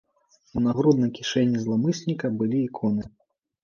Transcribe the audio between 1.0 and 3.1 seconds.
кішэні зламысніка былі іконы.